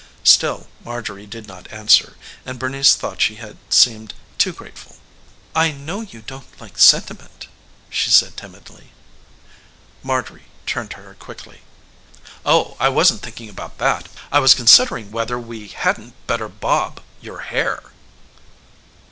Still 0.23 0.65
Marjorie 0.83 1.27
did 1.27 1.45
not 1.45 1.71
answer, 1.71 2.15
and 2.43 2.57
Bernice 2.57 2.95
thought 2.95 3.21
she 3.21 3.35
had 3.35 3.57
seemed 3.69 4.15
too 4.39 4.51
grateful. 4.51 4.95
"I 5.55 5.71
know 5.71 6.01
you 6.01 6.23
don't 6.23 6.59
like 6.59 6.79
sentiment," 6.79 7.47
she 7.87 8.09
said 8.09 8.35
timidly. 8.35 8.93
Marjorie 10.01 10.47
turned 10.65 10.89
to 10.89 10.97
her 11.03 11.13
quickly. 11.13 11.61
"Oh, 12.43 12.77
I 12.79 12.89
wasn't 12.89 13.21
thinking 13.21 13.47
about 13.47 13.77
that. 13.77 14.07
I 14.31 14.39
was 14.39 14.55
considering 14.55 15.11
whether 15.11 15.37
we 15.37 15.67
hadn't 15.67 16.15
better 16.25 16.47
bob 16.49 17.03
your 17.21 17.41
hair." 17.41 17.91